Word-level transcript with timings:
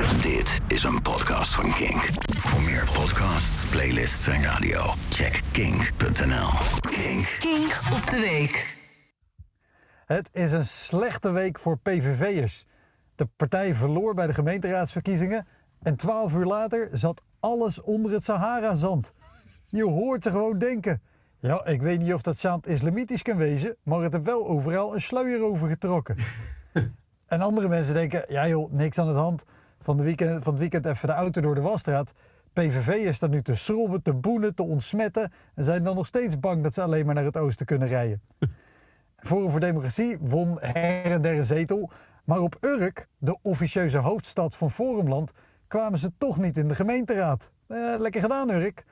Dit 0.00 0.60
is 0.66 0.82
een 0.82 1.02
podcast 1.02 1.54
van 1.54 1.70
Kink. 1.70 2.08
Voor 2.36 2.62
meer 2.62 2.90
podcasts, 2.92 3.66
playlists 3.66 4.26
en 4.26 4.42
radio, 4.42 4.80
check 5.08 5.42
kink.nl. 5.52 6.48
Kink. 6.80 7.36
Kink 7.38 7.80
op 7.92 8.06
de 8.10 8.20
week. 8.20 8.76
Het 10.06 10.28
is 10.32 10.52
een 10.52 10.66
slechte 10.66 11.30
week 11.30 11.58
voor 11.58 11.78
PVV'ers. 11.78 12.66
De 13.14 13.28
partij 13.36 13.74
verloor 13.74 14.14
bij 14.14 14.26
de 14.26 14.34
gemeenteraadsverkiezingen 14.34 15.46
en 15.82 15.96
twaalf 15.96 16.34
uur 16.34 16.46
later 16.46 16.88
zat 16.92 17.22
alles 17.40 17.80
onder 17.80 18.12
het 18.12 18.24
Sahara-zand. 18.24 19.12
Je 19.64 19.84
hoort 19.84 20.22
ze 20.22 20.30
gewoon 20.30 20.58
denken. 20.58 21.02
Ja, 21.40 21.64
ik 21.64 21.82
weet 21.82 21.98
niet 21.98 22.14
of 22.14 22.22
dat 22.22 22.36
zand 22.36 22.66
islamitisch 22.66 23.22
kan 23.22 23.36
wezen, 23.36 23.76
maar 23.82 24.00
het 24.00 24.12
heeft 24.12 24.24
wel 24.24 24.48
overal 24.48 24.94
een 24.94 25.00
sluier 25.00 25.42
over 25.42 25.68
getrokken. 25.68 26.16
en 27.26 27.40
andere 27.40 27.68
mensen 27.68 27.94
denken, 27.94 28.24
ja 28.28 28.48
joh, 28.48 28.72
niks 28.72 28.98
aan 28.98 29.08
de 29.08 29.14
hand. 29.14 29.44
Van, 29.82 29.96
de 29.96 30.02
weekend, 30.02 30.44
van 30.44 30.52
het 30.52 30.60
weekend 30.60 30.86
even 30.86 31.08
de 31.08 31.14
auto 31.14 31.40
door 31.40 31.54
de 31.54 31.60
wasstraat. 31.60 32.12
PVV 32.52 33.14
staat 33.14 33.30
nu 33.30 33.42
te 33.42 33.54
schrobben, 33.54 34.02
te 34.02 34.14
boenen, 34.14 34.54
te 34.54 34.62
ontsmetten 34.62 35.32
en 35.54 35.64
zijn 35.64 35.84
dan 35.84 35.94
nog 35.94 36.06
steeds 36.06 36.38
bang 36.38 36.62
dat 36.62 36.74
ze 36.74 36.82
alleen 36.82 37.06
maar 37.06 37.14
naar 37.14 37.24
het 37.24 37.36
oosten 37.36 37.66
kunnen 37.66 37.88
rijden. 37.88 38.22
Forum 39.16 39.50
voor 39.50 39.60
Democratie 39.60 40.18
won 40.20 40.58
her 40.60 41.04
en 41.04 41.22
der 41.22 41.38
een 41.38 41.46
zetel. 41.46 41.90
Maar 42.24 42.40
op 42.40 42.56
Urk, 42.60 43.08
de 43.18 43.38
officieuze 43.42 43.98
hoofdstad 43.98 44.56
van 44.56 44.70
Forumland, 44.70 45.32
kwamen 45.68 45.98
ze 45.98 46.12
toch 46.18 46.38
niet 46.38 46.56
in 46.56 46.68
de 46.68 46.74
gemeenteraad. 46.74 47.50
Eh, 47.66 47.94
lekker 47.98 48.20
gedaan, 48.20 48.50
Urk. 48.50 48.84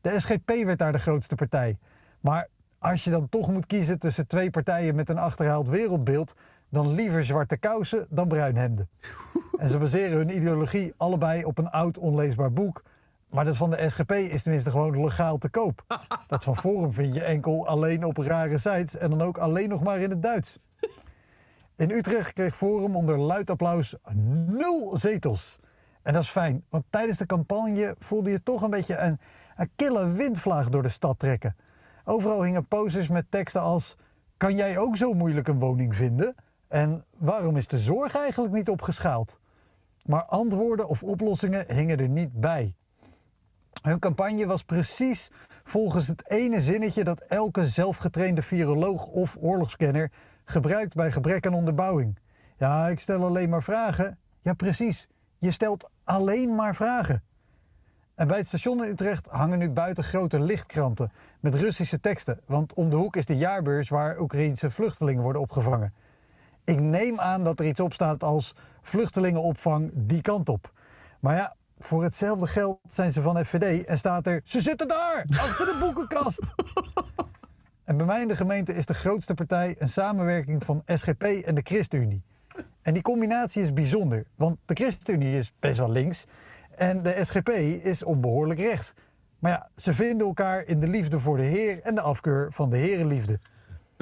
De 0.00 0.20
SGP 0.20 0.64
werd 0.64 0.78
daar 0.78 0.92
de 0.92 0.98
grootste 0.98 1.34
partij. 1.34 1.78
Maar 2.20 2.48
als 2.78 3.04
je 3.04 3.10
dan 3.10 3.28
toch 3.28 3.50
moet 3.50 3.66
kiezen 3.66 3.98
tussen 3.98 4.26
twee 4.26 4.50
partijen 4.50 4.94
met 4.94 5.08
een 5.08 5.18
achterhaald 5.18 5.68
wereldbeeld, 5.68 6.34
dan 6.68 6.94
liever 6.94 7.24
zwarte 7.24 7.56
kousen 7.56 8.06
dan 8.10 8.28
bruinhemden. 8.28 8.88
En 9.60 9.68
ze 9.68 9.78
baseren 9.78 10.16
hun 10.16 10.36
ideologie 10.36 10.94
allebei 10.96 11.44
op 11.44 11.58
een 11.58 11.70
oud 11.70 11.98
onleesbaar 11.98 12.52
boek. 12.52 12.82
Maar 13.28 13.44
dat 13.44 13.56
van 13.56 13.70
de 13.70 13.90
SGP 13.90 14.12
is 14.12 14.42
tenminste 14.42 14.70
gewoon 14.70 15.04
legaal 15.04 15.38
te 15.38 15.48
koop. 15.48 15.84
Dat 16.26 16.44
van 16.44 16.56
Forum 16.56 16.92
vind 16.92 17.14
je 17.14 17.22
enkel 17.22 17.66
alleen 17.66 18.04
op 18.04 18.16
rare 18.16 18.58
sites 18.58 18.96
en 18.96 19.10
dan 19.10 19.22
ook 19.22 19.38
alleen 19.38 19.68
nog 19.68 19.82
maar 19.82 19.98
in 19.98 20.10
het 20.10 20.22
Duits. 20.22 20.58
In 21.76 21.90
Utrecht 21.90 22.32
kreeg 22.32 22.56
Forum 22.56 22.96
onder 22.96 23.18
luid 23.18 23.50
applaus 23.50 23.94
nul 24.46 24.96
zetels. 24.96 25.58
En 26.02 26.12
dat 26.12 26.22
is 26.22 26.28
fijn, 26.28 26.64
want 26.68 26.84
tijdens 26.90 27.18
de 27.18 27.26
campagne 27.26 27.94
voelde 27.98 28.30
je 28.30 28.42
toch 28.42 28.62
een 28.62 28.70
beetje 28.70 28.96
een, 28.96 29.20
een 29.56 29.70
kille 29.76 30.12
windvlaag 30.12 30.68
door 30.68 30.82
de 30.82 30.88
stad 30.88 31.18
trekken. 31.18 31.56
Overal 32.04 32.42
hingen 32.42 32.66
posters 32.66 33.08
met 33.08 33.30
teksten 33.30 33.60
als: 33.60 33.96
Kan 34.36 34.56
jij 34.56 34.78
ook 34.78 34.96
zo 34.96 35.12
moeilijk 35.12 35.48
een 35.48 35.58
woning 35.58 35.96
vinden? 35.96 36.34
En 36.68 37.04
waarom 37.18 37.56
is 37.56 37.66
de 37.66 37.78
zorg 37.78 38.16
eigenlijk 38.16 38.54
niet 38.54 38.68
opgeschaald? 38.68 39.38
Maar 40.10 40.24
antwoorden 40.24 40.88
of 40.88 41.02
oplossingen 41.02 41.74
hingen 41.74 41.98
er 41.98 42.08
niet 42.08 42.40
bij. 42.40 42.74
Hun 43.82 43.98
campagne 43.98 44.46
was 44.46 44.62
precies 44.62 45.30
volgens 45.64 46.08
het 46.08 46.30
ene 46.30 46.60
zinnetje 46.60 47.04
dat 47.04 47.20
elke 47.20 47.66
zelfgetrainde 47.66 48.42
viroloog 48.42 49.06
of 49.06 49.36
oorlogskenner 49.40 50.10
gebruikt 50.44 50.94
bij 50.94 51.10
gebrek 51.10 51.46
aan 51.46 51.54
onderbouwing. 51.54 52.18
Ja, 52.56 52.88
ik 52.88 53.00
stel 53.00 53.24
alleen 53.24 53.48
maar 53.48 53.62
vragen. 53.62 54.18
Ja, 54.42 54.52
precies. 54.52 55.08
Je 55.38 55.50
stelt 55.50 55.90
alleen 56.04 56.54
maar 56.54 56.74
vragen. 56.74 57.22
En 58.14 58.26
bij 58.26 58.38
het 58.38 58.46
station 58.46 58.84
in 58.84 58.90
Utrecht 58.90 59.26
hangen 59.26 59.58
nu 59.58 59.70
buiten 59.70 60.04
grote 60.04 60.40
lichtkranten 60.40 61.12
met 61.40 61.54
Russische 61.54 62.00
teksten, 62.00 62.40
want 62.46 62.74
om 62.74 62.90
de 62.90 62.96
hoek 62.96 63.16
is 63.16 63.26
de 63.26 63.36
jaarbeurs 63.36 63.88
waar 63.88 64.20
Oekraïense 64.20 64.70
vluchtelingen 64.70 65.22
worden 65.22 65.42
opgevangen. 65.42 65.94
Ik 66.70 66.80
neem 66.80 67.20
aan 67.20 67.44
dat 67.44 67.58
er 67.58 67.66
iets 67.66 67.80
op 67.80 67.92
staat 67.92 68.22
als 68.22 68.54
vluchtelingenopvang 68.82 69.90
die 69.94 70.22
kant 70.22 70.48
op. 70.48 70.72
Maar 71.20 71.36
ja, 71.36 71.54
voor 71.78 72.02
hetzelfde 72.02 72.46
geld 72.46 72.78
zijn 72.88 73.12
ze 73.12 73.22
van 73.22 73.44
FVD 73.44 73.84
en 73.84 73.98
staat 73.98 74.26
er: 74.26 74.40
ze 74.44 74.60
zitten 74.60 74.88
daar, 74.88 75.26
achter 75.36 75.66
de 75.66 75.78
boekenkast. 75.80 76.40
en 77.84 77.96
bij 77.96 78.06
mij 78.06 78.22
in 78.22 78.28
de 78.28 78.36
gemeente 78.36 78.74
is 78.74 78.86
de 78.86 78.94
grootste 78.94 79.34
partij 79.34 79.76
een 79.78 79.88
samenwerking 79.88 80.64
van 80.64 80.82
SGP 80.86 81.22
en 81.22 81.54
de 81.54 81.60
ChristenUnie. 81.64 82.22
En 82.82 82.94
die 82.94 83.02
combinatie 83.02 83.62
is 83.62 83.72
bijzonder, 83.72 84.26
want 84.34 84.58
de 84.64 84.74
ChristenUnie 84.74 85.38
is 85.38 85.52
best 85.58 85.78
wel 85.78 85.90
links 85.90 86.26
en 86.76 87.02
de 87.02 87.24
SGP 87.24 87.48
is 87.82 88.02
onbehoorlijk 88.02 88.60
rechts. 88.60 88.92
Maar 89.38 89.50
ja, 89.50 89.68
ze 89.76 89.94
vinden 89.94 90.26
elkaar 90.26 90.66
in 90.66 90.80
de 90.80 90.88
liefde 90.88 91.20
voor 91.20 91.36
de 91.36 91.42
Heer 91.42 91.80
en 91.82 91.94
de 91.94 92.00
afkeur 92.00 92.52
van 92.52 92.70
de 92.70 92.76
Herenliefde. 92.76 93.38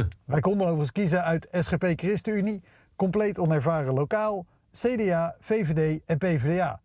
Wij 0.24 0.40
konden 0.40 0.66
overigens 0.66 0.92
kiezen 0.92 1.24
uit 1.24 1.48
SGP 1.50 1.92
ChristenUnie, 1.96 2.62
compleet 2.96 3.38
onervaren 3.38 3.94
lokaal, 3.94 4.46
CDA, 4.72 5.36
VVD 5.40 6.00
en 6.06 6.18
PvdA. 6.18 6.80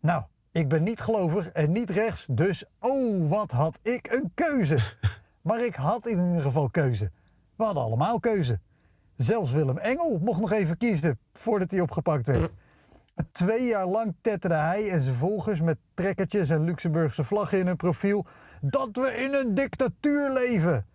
Nou, 0.00 0.22
ik 0.52 0.68
ben 0.68 0.82
niet 0.82 1.00
gelovig 1.00 1.48
en 1.48 1.72
niet 1.72 1.90
rechts, 1.90 2.26
dus 2.30 2.64
oh, 2.78 3.30
wat 3.30 3.50
had 3.50 3.78
ik 3.82 4.12
een 4.12 4.30
keuze. 4.34 4.78
Maar 5.44 5.64
ik 5.64 5.74
had 5.74 6.06
in 6.06 6.26
ieder 6.26 6.42
geval 6.42 6.70
keuze. 6.70 7.10
We 7.56 7.64
hadden 7.64 7.82
allemaal 7.82 8.20
keuze. 8.20 8.60
Zelfs 9.16 9.50
Willem 9.50 9.78
Engel 9.78 10.18
mocht 10.22 10.40
nog 10.40 10.52
even 10.52 10.76
kiezen 10.76 11.18
voordat 11.32 11.70
hij 11.70 11.80
opgepakt 11.80 12.26
werd. 12.26 12.52
Twee 13.32 13.66
jaar 13.66 13.86
lang 13.86 14.14
tetterde 14.20 14.56
hij 14.56 14.90
en 14.90 15.00
zijn 15.00 15.16
volgers 15.16 15.60
met 15.60 15.78
trekkertjes 15.94 16.48
en 16.48 16.64
Luxemburgse 16.64 17.24
vlaggen 17.24 17.58
in 17.58 17.66
hun 17.66 17.76
profiel 17.76 18.26
dat 18.60 18.88
we 18.92 19.14
in 19.16 19.34
een 19.34 19.54
dictatuur 19.54 20.32
leven. 20.32 20.86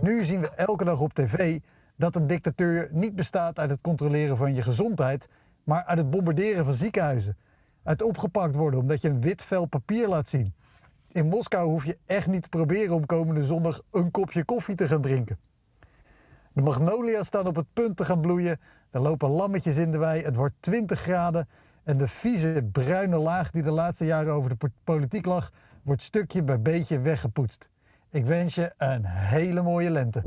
Nu 0.00 0.24
zien 0.24 0.40
we 0.40 0.48
elke 0.48 0.84
dag 0.84 1.00
op 1.00 1.14
tv 1.14 1.60
dat 1.96 2.14
een 2.14 2.26
dictatuur 2.26 2.88
niet 2.92 3.16
bestaat 3.16 3.58
uit 3.58 3.70
het 3.70 3.80
controleren 3.80 4.36
van 4.36 4.54
je 4.54 4.62
gezondheid, 4.62 5.28
maar 5.64 5.84
uit 5.84 5.98
het 5.98 6.10
bombarderen 6.10 6.64
van 6.64 6.74
ziekenhuizen. 6.74 7.36
Uit 7.82 8.02
opgepakt 8.02 8.54
worden 8.54 8.80
omdat 8.80 9.00
je 9.00 9.08
een 9.08 9.20
wit 9.20 9.42
vel 9.42 9.66
papier 9.66 10.08
laat 10.08 10.28
zien. 10.28 10.54
In 11.12 11.28
Moskou 11.28 11.68
hoef 11.68 11.84
je 11.84 11.98
echt 12.06 12.26
niet 12.26 12.42
te 12.42 12.48
proberen 12.48 12.94
om 12.94 13.06
komende 13.06 13.44
zondag 13.44 13.80
een 13.90 14.10
kopje 14.10 14.44
koffie 14.44 14.74
te 14.74 14.86
gaan 14.86 15.02
drinken. 15.02 15.38
De 16.52 16.62
magnolia's 16.62 17.26
staan 17.26 17.46
op 17.46 17.56
het 17.56 17.66
punt 17.72 17.96
te 17.96 18.04
gaan 18.04 18.20
bloeien. 18.20 18.60
Er 18.90 19.00
lopen 19.00 19.28
lammetjes 19.28 19.76
in 19.76 19.90
de 19.90 19.98
wei. 19.98 20.22
Het 20.22 20.36
wordt 20.36 20.54
20 20.60 21.00
graden. 21.00 21.48
En 21.84 21.96
de 21.96 22.08
vieze 22.08 22.68
bruine 22.72 23.16
laag 23.16 23.50
die 23.50 23.62
de 23.62 23.70
laatste 23.70 24.04
jaren 24.04 24.32
over 24.32 24.58
de 24.58 24.70
politiek 24.84 25.26
lag, 25.26 25.52
wordt 25.82 26.02
stukje 26.02 26.42
bij 26.42 26.60
beetje 26.60 27.00
weggepoetst. 27.00 27.69
Ik 28.12 28.24
wens 28.24 28.54
je 28.54 28.72
een 28.78 29.04
hele 29.06 29.62
mooie 29.62 29.90
lente. 29.90 30.22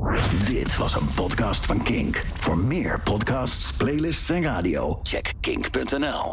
Dit 0.46 0.76
was 0.76 0.94
een 0.94 1.14
podcast 1.14 1.66
van 1.66 1.82
Kink. 1.82 2.24
Voor 2.34 2.58
meer 2.58 3.00
podcasts, 3.00 3.72
playlists 3.72 4.30
en 4.30 4.42
radio, 4.42 4.98
check 5.02 5.32
kink.nl. 5.40 6.32